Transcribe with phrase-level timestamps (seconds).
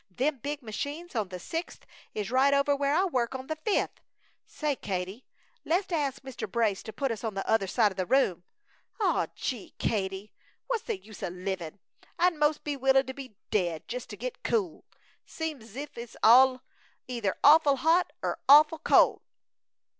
[0.09, 4.01] "Them big machines on the sixth is right over where I work on the fifth!
[4.47, 5.27] Say, Katie,
[5.63, 6.51] le's ast Mr.
[6.51, 8.43] Brace to put us on the other side the room!
[8.99, 9.75] Aw, gee!
[9.77, 10.33] Katie!
[10.65, 11.79] What's the use o' livin'?
[12.17, 14.85] I'd 'most be willin' to be dead jest to get cool!
[15.23, 16.61] Seems zif it's allus
[17.07, 19.21] either awful hot er awful cold!"